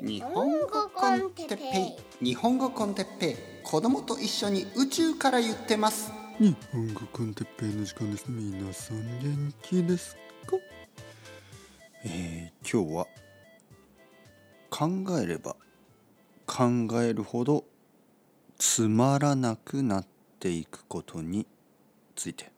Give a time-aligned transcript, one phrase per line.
[0.00, 2.24] 日本語コンテッペイ。
[2.24, 3.36] 日本語コンテッペイ。
[3.64, 6.12] 子供と一緒に宇宙から言ってます。
[6.38, 8.26] 日本語コンテッペイの時間です。
[8.28, 10.14] 皆さん元気です
[10.46, 10.56] か？
[12.04, 13.06] えー、今日は
[14.70, 14.88] 考
[15.20, 15.56] えれば
[16.46, 16.64] 考
[17.02, 17.64] えるほど
[18.56, 20.06] つまらなくなっ
[20.38, 21.44] ていくことに
[22.14, 22.52] ついて。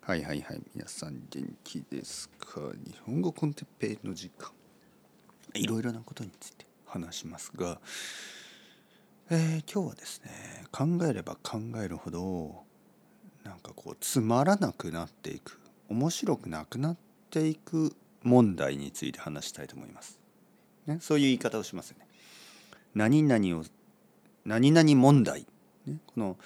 [0.00, 0.62] はいはいはい。
[0.74, 2.60] 皆さん元気ですか？
[2.82, 4.50] 日本語コンテッペイの時間
[5.54, 7.80] いろいろなことについて話しますが、
[9.30, 12.62] えー、今日はですね考えれば考えるほど
[13.44, 16.96] なんかこうつまらなくなっていく面白くなくなっ
[17.30, 20.18] ていく問題について話したいと思います。
[20.86, 22.06] ね、そういう言い方をしますよね。
[22.94, 23.64] 何々を
[24.44, 25.46] 何々問題、
[25.86, 26.36] ね、この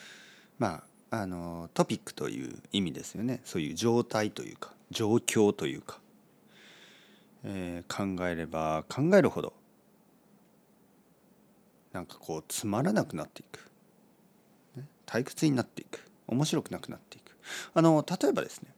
[0.59, 6.01] まああのトピックという意味ですよねそういう状態というか状況というか
[7.45, 9.53] えー、考えれば考えるほど
[11.93, 13.71] なんかこうつまらなくなっていく、
[14.77, 16.01] ね、退屈になっていく。
[16.29, 17.37] 面白くなくなっていく。
[17.75, 18.73] あの例えばですね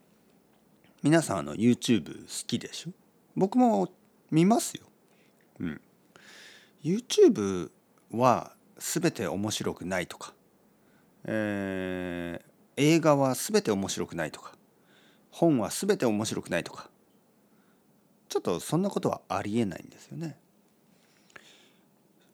[1.03, 2.91] 皆さんあの YouTube 好きでしょ？
[3.37, 3.93] 僕も
[4.31, 4.87] 見ますよ。
[5.61, 5.81] うん。
[6.83, 7.71] YouTube
[8.11, 10.34] は全て面白くないとか、
[11.25, 14.55] えー、映画は全て面白くないとか。
[15.31, 16.91] 本は全て面白くないとか。
[18.35, 20.37] ちょっとそんなことはありえないんですよね。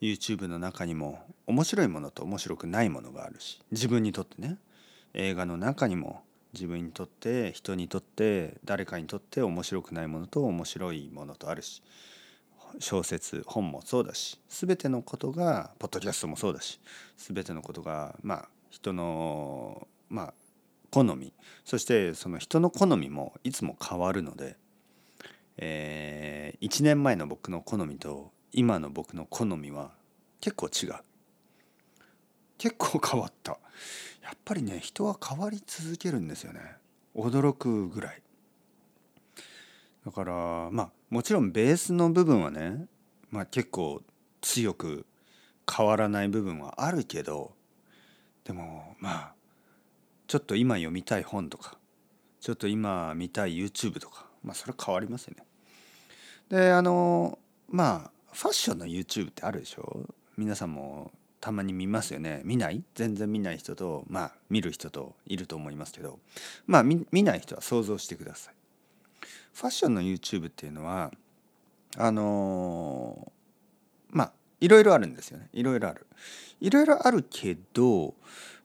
[0.00, 4.56] YouTube の中にも面白いものと面白くないものがあるし自分にとってね
[5.12, 6.22] 映画の中にも
[6.54, 11.82] 自分にとって人にとって誰かにとって面白くないものと面白いものとあるし
[12.78, 16.80] 小説本もそうだし全てのことがポッドキャストもそうだし
[17.18, 20.34] 全てのことがまあ人のまあ
[20.90, 21.34] 好み
[21.66, 24.56] そしてその人の好みもいつも変わるので
[25.62, 29.92] えー、1年前の僕の好みと今の僕の好みは
[30.40, 30.94] 結構違う。
[32.56, 33.52] 結構変わった。
[34.22, 36.60] やっぱりね人は変わり続けるんですよね。
[37.14, 38.22] 驚くぐらい。
[40.06, 42.86] だからまあもちろんベースの部分はね、
[43.30, 44.00] まあ、結構
[44.40, 45.04] 強く
[45.70, 47.52] 変わらない部分はあるけど
[48.44, 49.34] でもまあ
[50.26, 51.76] ちょっと今読みたい本とか
[52.40, 55.44] ちょっと今見たい YouTube とかまあそれ変わりますよね。
[56.50, 57.38] であの
[57.68, 60.04] まあファッションの YouTube ってあるでしょ？
[60.36, 62.82] 皆さんもたまに見ますよね見ない？
[62.94, 66.18] 全然見ない人とまあ見る人といると思いますけど
[66.66, 68.54] まあ見ない人は想像してください。
[69.54, 71.12] ファッションの YouTube っていうのは
[71.96, 73.32] あの
[74.10, 76.06] まあいろいろあるんですよねいろいろある。
[76.60, 78.14] いろいろあるけど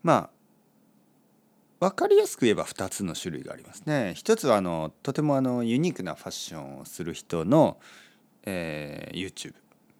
[0.03, 0.29] まあ
[1.79, 4.13] 分かりやすく言えば2つの種類がありますね。
[4.15, 7.77] 一つはあのとてもあのユニークなファッションをする人の、
[8.43, 9.53] えー、YouTube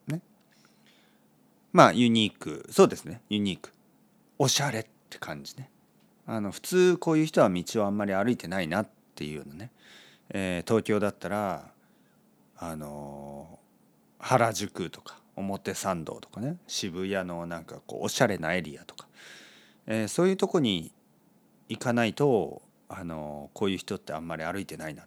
[0.08, 0.22] ね。
[1.74, 2.66] まあユニーク。
[2.72, 3.22] そうですね。
[3.30, 3.72] ユニーク。
[4.40, 5.69] おしゃれって感じね。
[6.25, 9.72] あの普通こういう人は道をあんまり歩いてないなっていうようなね、
[10.30, 11.72] えー、東京だったら
[12.57, 13.59] あの
[14.18, 16.57] 原宿とか表参道とかね。
[16.68, 19.07] 渋谷のなんかこうおしゃれなエリアとか、
[19.88, 20.94] えー、そういうとこに
[21.69, 25.05] 行かないとあのこういう人ってあんまり歩いてないな、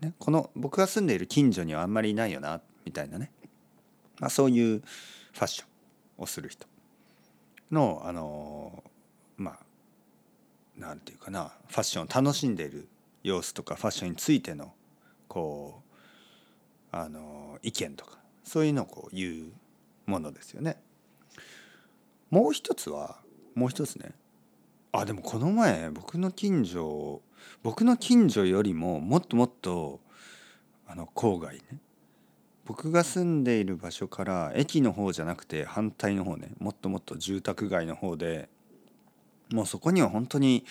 [0.00, 3.30] ね、この僕が住んでいる近所にはあんまりいないよなみたいなね、
[4.18, 6.66] まあ、そういうファッションをする人。
[7.70, 8.82] のあの
[9.36, 9.58] まあ
[10.76, 11.52] なんていうかな。
[11.68, 12.88] ファッションを楽しんでいる
[13.22, 14.72] 様子とかファッションについての
[15.26, 15.82] こ
[16.92, 19.52] うあの意見とかそういうのをこう言う
[20.06, 20.80] ものですよね。
[22.30, 23.18] もう一つは
[23.54, 24.12] もう一つね
[24.92, 27.20] あでもこの前僕の近所
[27.62, 30.00] 僕の近所よりももっともっと
[30.86, 31.62] あの郊外ね。
[32.64, 36.50] 僕が住んでいる場所から駅の方じゃなくて反対の方ね。
[36.58, 38.48] もっともっと住宅街の方で
[39.50, 40.64] もうそこには本当に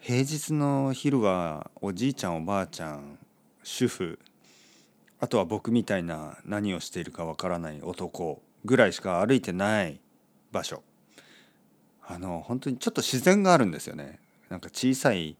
[0.00, 3.18] 平日の昼はおじいちゃんおばあちゃん
[3.62, 4.18] 主婦
[5.20, 10.00] あとは僕みたいな何をしているかわからない男ぐらいしか歩いてない
[10.52, 10.82] 場所。
[12.10, 14.18] あの本当にちょっと自然があるんですよね。
[14.48, 15.36] なんか小さい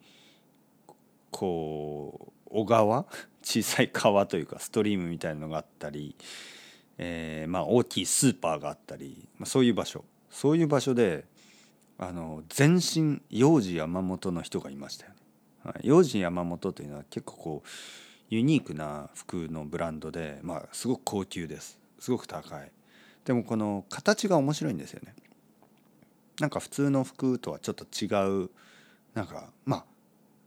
[1.30, 3.06] こう小川？
[3.42, 6.14] 小さい川というかストリームみたいなのがあったり、
[6.98, 11.24] えー、まあ大きいスーパーがあったり、まあ、そういう場所そういう場所で
[11.96, 15.16] あの全身幼児山本の人がいましたよね。
[15.64, 17.68] はい、幼児山本というのは結構こう
[18.28, 22.70] ユニークな服のブランドで、まあ、すごく高級ですすごく高い
[23.24, 25.14] でもこの形が面白いんですよね。
[26.40, 28.06] なんか普通の服とはちょっと違
[28.44, 28.50] う
[29.14, 29.84] なんかまあ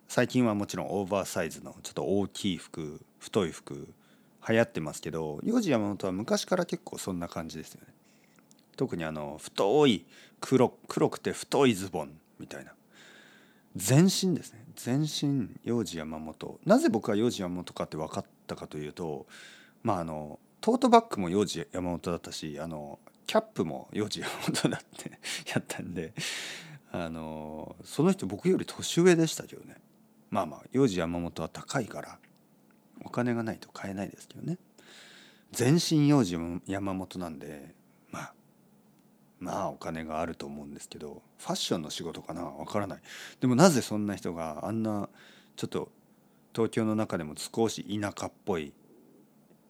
[0.07, 3.88] 最近はもちろんオーバーサイズのちょっと大きい服太い服
[4.47, 7.93] 流行ってますけど幼児山本は昔から結構そんな感じですよね。
[8.75, 10.05] 特にあの太い
[10.39, 12.73] 黒黒くて太いズボンみたいな。
[13.75, 14.65] 全身ですね。
[14.75, 19.27] 全身幼児山本なぜ僕は幼児山本かって分かったかというと
[19.83, 22.99] まああのトートバッグも幼児山本だったしあの
[23.31, 25.10] キャップも幼児山本だって
[25.50, 26.12] やったんで
[26.92, 29.78] あのその人僕より年上でしたけどね。
[30.30, 32.19] まあまあ幼児山本は高いから
[33.06, 34.57] お金がないと買えないですけどね。
[35.54, 36.38] 全身幼児
[36.68, 37.74] 山本なんで
[38.12, 38.33] まあ
[39.39, 42.44] まあお金があると思うんですけどファッションの仕事かな？
[42.44, 43.00] わからない。
[43.39, 45.07] でもなぜそんな人があんな
[45.56, 45.89] ちょっと
[46.54, 48.74] 東京の中でも少し田舎っぽい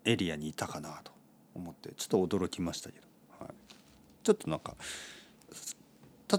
[0.03, 1.11] エリアにいたかなと
[1.53, 3.05] 思ってちょっと驚きましたけど、
[4.23, 4.75] ちょっとなんか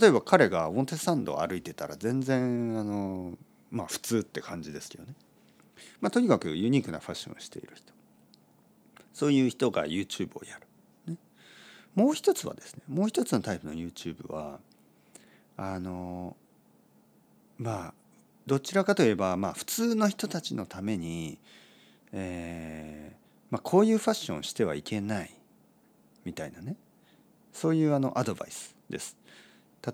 [0.00, 3.34] 例えば彼が表参道を歩いてたら全然あの
[3.70, 5.14] まあ普通って感じですけどね、
[6.00, 7.93] まあ、とにかくユニークなファッションをしている人。
[9.12, 11.19] そういう人が YouTube をやる、ね、
[11.94, 14.58] もう一つはですねもう一つのタイプの YouTube は
[15.58, 16.34] あの
[17.58, 17.94] まあ
[18.46, 21.38] どちらかといえばまあ普通の人たちのために、
[22.12, 23.17] えー
[23.50, 25.31] まあ、こういうファッションをしてはいけない
[26.25, 26.76] みたいなね。
[27.53, 29.17] そういうあのアドバイスです。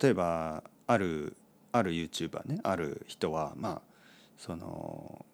[0.01, 1.37] 例えばある
[1.73, 3.83] ある YouTuber ねある人はまあ
[4.37, 5.25] その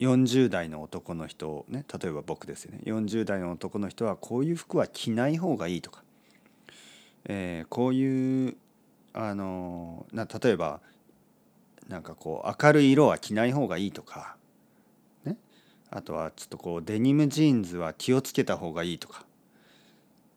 [0.00, 2.80] 40代の男の人ね例えば僕ですよね。
[2.84, 6.02] 40代の男の人はこういう服は着ない方がいいとか、
[7.24, 8.56] えー、こういう
[9.12, 10.80] あのな例えば
[11.88, 14.36] なんかこう明るい色は着ない方がいいとか、
[15.24, 15.36] ね、
[15.90, 19.24] あとはちょっとこうデニムジーンズは気をつけた方がいいとか。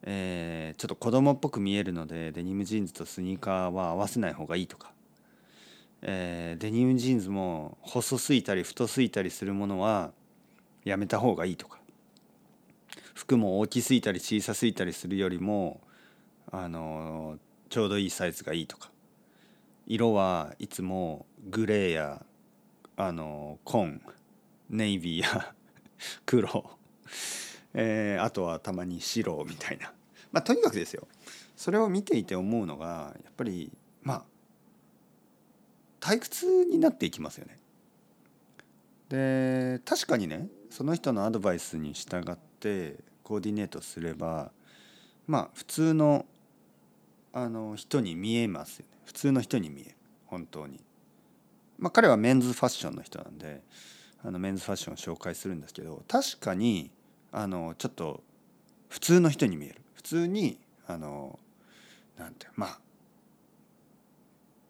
[0.09, 4.93] えー、ちょっと子供っぽく見えるのでデニムジーンズとスニーカーは合わせない方がいいとか、
[6.01, 10.11] えー、デニムジーンズも細すぎたり太すぎたりするものは
[10.85, 11.77] やめた方がいいとか。
[13.15, 15.81] 服も大きすぎたり小さすぎたりするよりも
[16.51, 17.37] あの
[17.67, 18.89] ちょうどいいサイズがいいとか。
[19.87, 22.25] 色はいつもグレーや
[22.95, 24.01] あの紺
[24.69, 25.53] ネイビーや
[26.25, 26.69] 黒。
[27.73, 29.91] えー、あとはたまに白みたいな。
[30.31, 31.07] まあとにかくですよ
[31.55, 33.71] それを見ていて思うのがやっぱり
[34.03, 34.23] まあ
[35.99, 37.57] 退屈になっていきますよね。
[39.09, 44.51] で確かにねその人のアドバイスに従ってコーディネートすれば
[45.27, 46.25] まあ普通の
[47.33, 49.95] あの人に見えますよね普通の人に見える
[50.25, 50.79] 本当に。
[51.77, 53.61] まあ彼はメンズファッションの人なんで
[54.23, 56.91] あのメンズファッションを紹介するんですけど確かに
[57.31, 58.23] あのちょっと
[58.89, 60.57] 普通の人に見える通に
[60.87, 61.37] あの
[62.17, 62.79] なんてまあ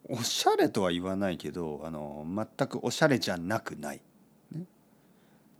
[0.09, 4.01] おしゃれとは言わないけどあの全くおしゃれじゃなくない、
[4.51, 4.63] ね、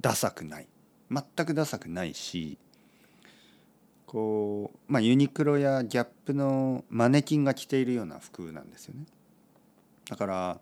[0.01, 0.68] ダサくない。
[1.09, 2.57] 全くダサくないし
[4.06, 9.06] こうまあユニクロやギャップのマネキンが着ているような服なんですよね。
[10.09, 10.59] だから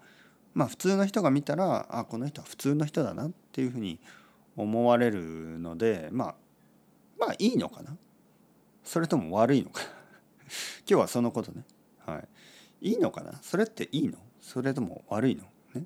[0.54, 4.00] まあ普通の人が見たらあこの人は普通の人だなっていうふうに
[4.58, 6.36] 思われるのでまあ
[7.18, 7.96] まあいいのかな。
[8.86, 9.82] それとも悪いのか？
[10.88, 11.66] 今日はそのことね。
[12.06, 12.24] は
[12.82, 12.90] い。
[12.92, 13.34] いいのかな？
[13.42, 14.18] それっていいの？
[14.40, 15.44] それとも悪いの？
[15.74, 15.86] ね。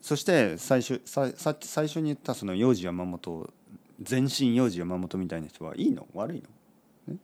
[0.00, 3.52] そして最初ささ最初に言ったその幼児山本
[4.00, 6.06] 全身幼児山本みたいな人はいいの？
[6.14, 6.42] 悪い
[7.08, 7.18] の、ね、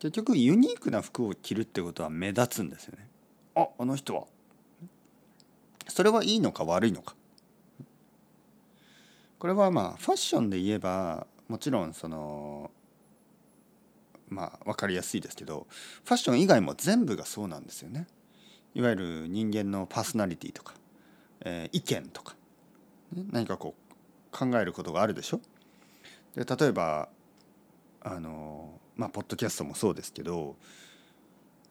[0.00, 3.08] 結局ユニークな服を着るってことは目立つんですよね。
[3.54, 4.24] ああの人は。
[5.88, 7.14] それはいいのか悪いのか？
[9.38, 12.70] これはまあファッションで言えばもちろんその
[14.30, 15.66] まあ分かりやすいですけど
[16.02, 18.06] ファッション以外も全部がそうなんですよね。
[18.74, 20.72] いわゆる人間のパーソナリティとか、
[21.42, 22.36] えー、意見とか、
[23.14, 23.92] ね、何かこう
[24.30, 25.42] 考えることがあるでしょ。
[26.34, 27.10] で例えば
[28.00, 30.56] あのまあポッドキャストもそうですけど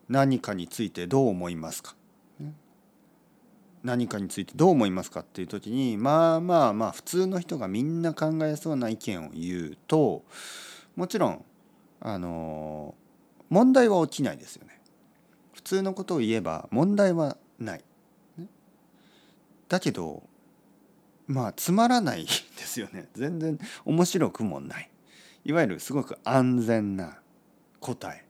[0.10, 1.96] 何かについてどう思いますか？
[3.84, 10.24] 何かについてどう思いますかっていう時にまあまあまあ普通の人がみんな考えそうな意見を言うと
[10.96, 11.46] もちろん
[12.00, 12.96] あの
[13.50, 14.80] 問題は起きないですよね。
[15.54, 17.84] 普通のことを言えば問題はない。
[19.68, 20.24] だけど
[21.28, 22.32] まあつまらないで
[22.64, 23.08] すよね。
[23.14, 24.90] 全然面白くもない。
[25.44, 27.20] いわゆるすごく安全な
[27.80, 28.26] 答え。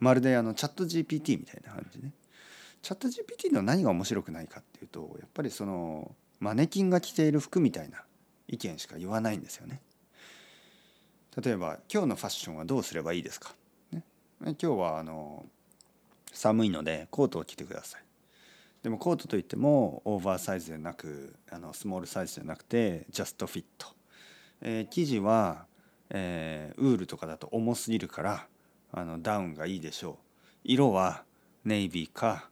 [0.00, 2.12] まるであのチャット GPT みたいな感じね。
[2.82, 8.02] チャット GPT の何が面白くないかっていうとやっぱりそのマネキンが着ている服みたいな
[8.48, 9.80] 意見しか言わないんですよね。
[11.40, 13.54] 例えば今日のファッションはどうすればいいですか、
[13.92, 14.02] ね、
[14.42, 15.46] 今日はあの
[16.32, 18.02] 寒いのでコートを着てください。
[18.82, 23.86] でもコートといってもオーバーサイズじゃなくあのスモールサイズじゃなくてジャストフィット、
[24.60, 25.66] えー、生地は、
[26.10, 28.46] えー、ウールとかだと重すぎるから
[28.90, 30.16] あのダウンがいいでしょう
[30.64, 31.22] 色は
[31.64, 32.50] ネイビーか、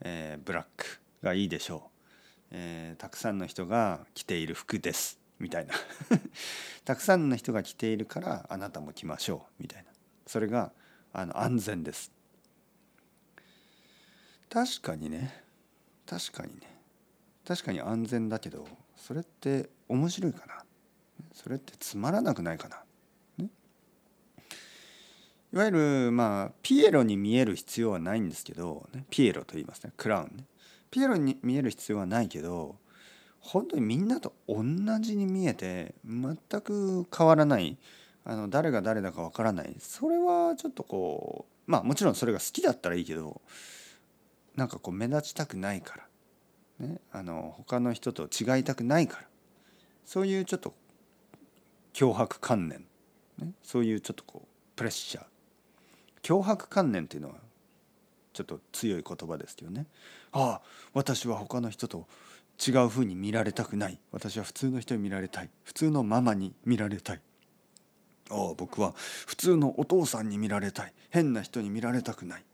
[0.00, 5.18] えー、ブラックがいいでしょう、えー、たくさんの人が着ている服です。
[5.38, 5.74] みたいな。
[6.84, 9.62] たくさんの人が着ているからあなたも着ましょう。
[9.62, 9.90] みたいな。
[10.26, 10.72] それが
[11.12, 12.12] あの安全です。
[14.50, 15.44] 確かにね。
[16.06, 16.78] 確かにね。
[17.46, 20.64] 確かに安全だけどそれって面白いかな。
[21.32, 22.82] それってつまらなくないかな、
[25.52, 30.44] いわゆるまあピエロに見える必要はないんですけど、ね、ピエロと言いますねクラウンね。
[30.90, 32.76] ピエロに見える必要はないけど
[33.40, 34.64] 本当にみんなと同
[35.00, 37.78] じに見えて全く変わらない。
[38.24, 39.74] あの誰が誰だかわからない。
[39.78, 43.40] それはちょっとこうまあもちろんそれが好きだったらいいけど
[44.54, 45.96] なんかこう目立ちたくないか
[46.80, 49.28] ら、ね、あの他の人と違いたくないから。
[50.04, 50.72] そういうちょっと
[51.92, 52.86] 脅迫観念、
[53.38, 55.37] ね、そういうちょっとこうプレッシャー。
[56.28, 57.36] 脅迫観念っていうのは
[58.34, 59.86] ちょっと強い言葉ですけどね。
[60.30, 62.06] ああ私は他の人と
[62.64, 63.98] 違うふうに見られたくない。
[64.12, 65.50] 私は普通の人に見られたい。
[65.64, 67.22] 普通のママに見られたい。
[68.30, 68.92] ああ僕は
[69.26, 70.92] 普通のお父さんに見られたい。
[71.08, 72.44] 変な人に見られたくない。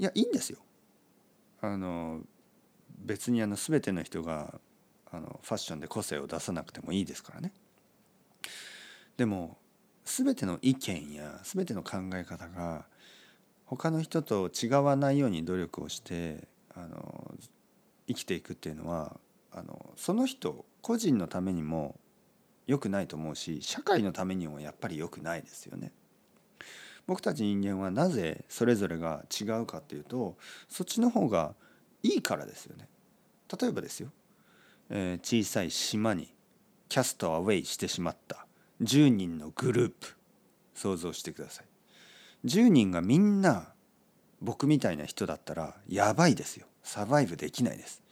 [0.00, 0.58] いやいいんですよ。
[1.60, 2.20] あの
[2.98, 4.58] 別にあの全ての人が
[5.12, 7.52] あのファッションで個性を出さなくてもいいですからね。
[9.16, 9.56] でも
[10.04, 12.86] 全ての意見や全ての考え方が
[13.64, 17.34] 他の人と違わないように努力をしてあの
[18.06, 19.18] 生きていくっていうのは
[19.52, 21.98] あのその人個人のためにも
[22.66, 25.92] 良くないと思うし社会のためにもやっぱり良くないですよね。
[27.06, 30.36] 僕たち人間はなぜそれぞれが違うかっていうと
[30.68, 31.54] そっちの方が
[32.02, 32.88] いいからですよね。
[33.60, 34.10] 例えばですよ、
[34.90, 36.34] えー、小さい島に
[36.88, 38.46] キャストアウェイしてしまった
[38.82, 40.16] 10人のグループ
[40.74, 41.66] 想像してください。
[42.46, 43.68] 10人がみんな
[44.40, 46.66] 僕みたいな人だったらやばいですよ。
[46.82, 48.02] サバイブできないです。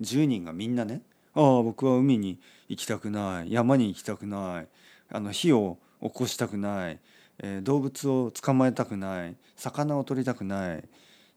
[0.00, 1.02] 10人がみんなね
[1.34, 2.38] ああ僕は海に
[2.68, 3.52] 行きたくない。
[3.52, 4.68] 山に行きたくない。
[5.10, 6.98] あの火を起こしたくない。
[7.38, 9.36] えー、動物を捕まえたくない。
[9.56, 10.84] 魚を取りたくない。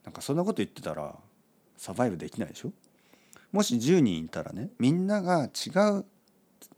[0.03, 1.15] なんかそんなこと言ってたら
[1.77, 2.71] サバイブできないでしょ？
[3.51, 6.05] もし10人いたらねみんなが違う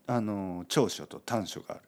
[0.08, 1.82] あの長所と短所がある。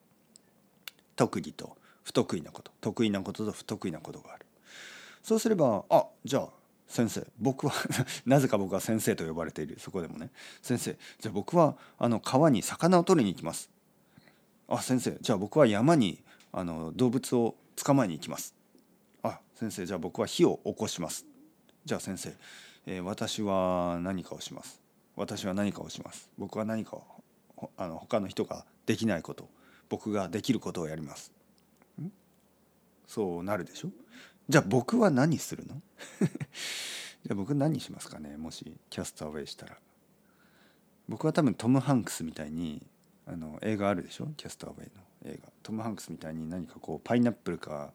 [1.15, 2.71] 特技と不得意なこと。
[2.81, 4.45] 得意なことと不得意なことがある。
[5.23, 6.49] そうすればあじゃあ
[6.87, 7.73] 先生僕は
[8.25, 9.79] なぜか僕は先生と呼ばれている。
[9.79, 10.29] そこでもね。
[10.61, 13.69] 先生じゃあ僕はあの川に魚を取りに行きます。
[14.67, 16.21] あ先生じゃあ僕は山に
[16.51, 18.53] あの動物を捕まえに行きます。
[19.23, 21.25] あ先生じゃあ僕は火を起こします。
[21.85, 22.35] じゃあ先生、
[22.85, 24.81] えー、私は何かをします。
[25.15, 26.29] 私は何かをします。
[26.37, 27.18] 僕は何かを
[27.77, 29.49] あの他の人ができないこと
[29.89, 31.31] 僕ができることをやります。
[33.07, 33.89] そうなるでしょ？
[34.47, 35.81] じゃあ僕は何するの？
[36.21, 38.37] じゃあ僕何しますかね？
[38.37, 39.77] もしキャスターウェイしたら。
[41.07, 42.85] 僕は多分トム・ハンクスみたいに
[43.25, 44.27] あの映画あるでしょ？
[44.37, 45.51] キャスターウェイの映画。
[45.63, 47.93] トム・ハンクスみたいに何かこうパイナップルか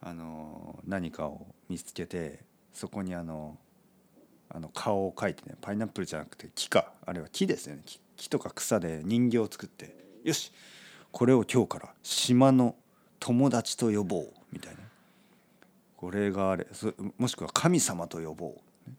[0.00, 2.40] あの何かを見つけて
[2.72, 3.56] そこにあの
[4.48, 6.92] あの顔を描いてねパイナップルじゃなくて木か。
[7.06, 8.00] あれは木ですよね木。
[8.22, 10.52] 木とか草で人形を作ってよし
[11.10, 12.76] これを今日から島の
[13.18, 14.80] 友達と呼ぼうみたいな。
[15.96, 16.66] これがあれ
[17.16, 18.90] もしくは神様と呼ぼう、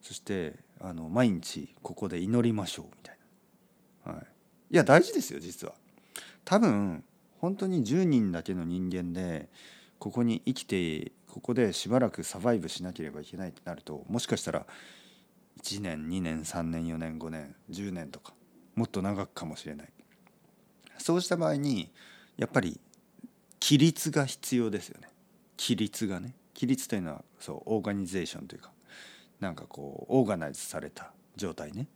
[0.00, 3.16] そしてあの毎日ここで祈りましょうみたい
[4.06, 4.26] な、はい、
[4.70, 5.74] いや大事ですよ実は。
[6.46, 7.04] 多分
[7.40, 9.50] 本当に10人だけの人間で
[9.98, 14.64] ここに生きてここでしばらくサバイブしなければいけないってなるともしかしたら
[15.62, 18.32] 1年2年3年4年5年10年とか
[18.74, 19.88] もっと長くかもしれない。
[20.98, 21.90] そうした場合に
[22.36, 22.80] やっぱり
[23.60, 25.08] 規律が必要ですよね。
[25.58, 26.34] 規律がね。
[26.54, 28.70] 規律というのはそうオーガニゼーションというか
[29.40, 31.86] なんかこうオーガナイズされた状態ね、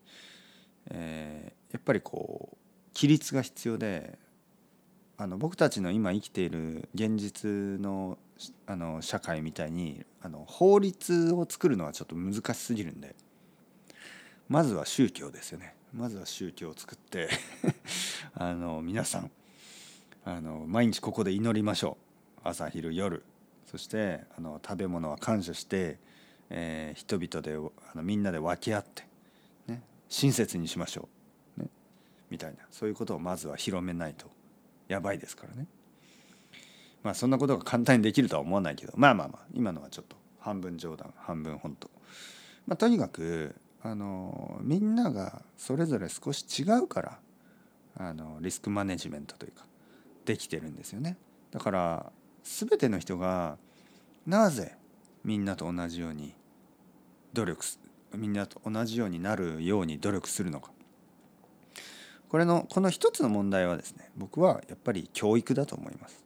[0.90, 2.56] えー、やっぱりこう
[2.94, 4.18] 規律が必要で
[5.18, 8.18] あの僕たちの今生きている現実の
[8.66, 13.14] あの社会みたいにあの法律を作るのはちょっと難しすぎるんで。
[14.48, 15.74] まずは宗教ですよね。
[15.92, 17.28] まずは宗教を作って
[18.34, 19.30] あの皆さん
[20.24, 21.96] あの毎日ここで祈りましょ
[22.44, 22.48] う。
[22.48, 23.22] 朝昼夜。
[23.66, 25.98] そしてあの食べ物は感謝して、
[26.50, 27.54] えー、人々で
[27.92, 29.06] あのみんなで分け合って、
[29.66, 31.08] ね、親切にしましょ
[31.58, 31.68] う、ね、
[32.30, 32.58] みたいな。
[32.70, 34.30] そういうことをまずは広めないと
[34.88, 35.66] やばいですからね。
[37.02, 41.90] まあそんなことが簡単にできるとは思わないけどまあまあまあ今のはちょっと半分冗談半分本当、
[42.66, 43.54] まあ、とにかく
[43.86, 47.18] あのみんながそれぞれ少し違うから
[47.96, 49.66] あのリスクマネジメントというか
[50.24, 51.18] できてるんですよね。
[51.50, 52.12] だから
[52.42, 53.58] 全ての人が
[54.26, 54.74] なぜ
[55.22, 56.32] みんなと同じように
[57.34, 57.64] 努力
[58.16, 60.70] みんなと同じようになるように努力するのか。
[62.30, 66.23] これのこの一つの問題はですね僕はやっぱり教育だと思います。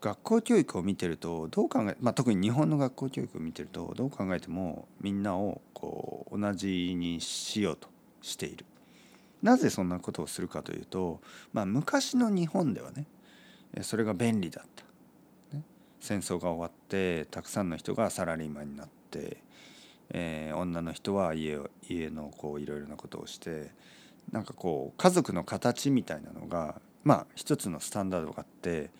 [0.00, 7.88] 学校教育を見てるとどう考え、まあ、特に日本の学校教育を見てるとどう考えてもみんなをこう同じにしようと
[8.22, 8.64] している。
[9.42, 11.20] なぜそんなことをするかというと、
[11.52, 13.06] まあ、昔の日本ではね
[13.82, 15.62] それが便利だった、ね、
[16.00, 19.36] 戦争が終わってたくさんの人がサラリーマンになって、
[20.10, 23.70] えー、女の人は家を家のこういろいろなことをして
[24.32, 28.90] なんかこう家族の形みたいなのがまあ一つのスタンダードがあって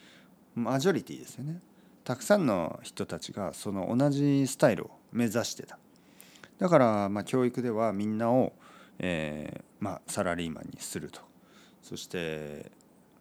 [0.59, 1.61] マジョリティですよね。
[2.05, 5.79] たくさんの人たちがその同じスタイルを目指してた。
[6.59, 8.53] だからま教育ではみんなを、
[8.99, 11.21] えま、サラリーマンにすると。
[11.83, 12.73] そして、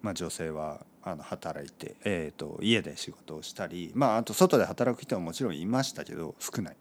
[0.01, 6.77] ま、女性はあの働いて、えーと、家で仕事をしたり、まあ、あと外で働く人はもちろんいましたけど少ない。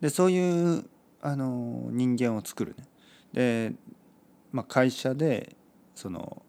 [0.00, 0.84] でそういう
[1.22, 2.84] あの人間を作るね。
[3.32, 3.72] で、
[4.52, 5.56] まあ、会社で
[5.94, 6.42] その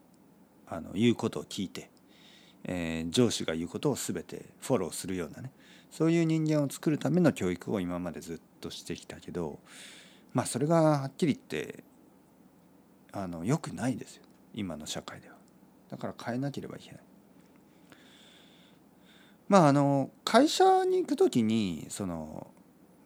[0.66, 1.90] あの言うことを聞いて
[2.66, 5.52] えー、上司が言うことを全てフォローするようなね
[5.90, 9.60] そういう人間を作るための教育を今までずっとしてきたけど
[10.34, 11.84] まあそれがはっきり言って
[13.12, 15.36] あの良くないですよ今の社会では。
[15.90, 17.00] だから変えなければいけない。
[19.48, 22.48] まああの会社に行く時にその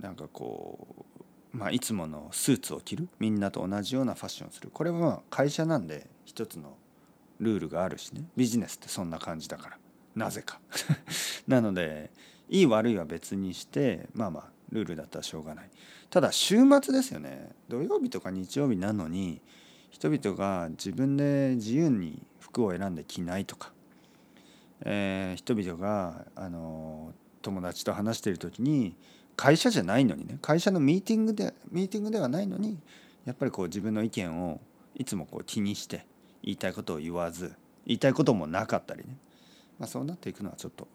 [0.00, 1.06] なんかこ
[1.52, 6.78] う、まあ、いつものスーツを着るみんなと同じようなファッションをするこれは会社なんで一つの
[7.40, 8.22] ルールがあるしね。
[8.36, 9.78] ビジネスってそんな感じだから。
[10.14, 10.60] なぜか。
[11.48, 12.10] なので
[12.48, 15.70] いい悪いは別にしてまあまあルールだったらしょうがない。
[16.10, 17.50] ただ週末ですよね。
[17.68, 19.40] 土曜日とか日曜日なのに
[19.90, 23.72] 人々が自分で自由に服を選んで着ないとか、
[24.82, 28.96] えー、人々があの友達と話している時に
[29.36, 30.38] 会社じゃないのにね。
[30.42, 32.78] 会社のミーティングでミーティングではないのに
[33.24, 34.60] やっぱりこう自分の意見を
[34.96, 36.06] いつもこう気にして
[36.42, 37.54] 言いたいことを言わず
[37.86, 39.16] 言いたいこともなかったりね、
[39.78, 40.88] まあ、そうなっていくのはちょっと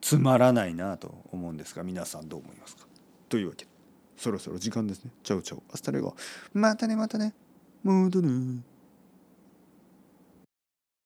[0.00, 2.86] つまらないなと思うんですが皆さんどう思いますか？
[3.28, 3.70] というわけで
[4.16, 5.10] そろそろ時間ですね。
[5.22, 6.14] チャウチャウアスタレゴ
[6.52, 7.34] またねまたね。
[7.82, 8.60] またね。